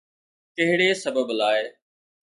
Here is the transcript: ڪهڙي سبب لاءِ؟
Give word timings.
ڪهڙي 0.55 0.89
سبب 1.03 1.27
لاءِ؟ 1.39 1.59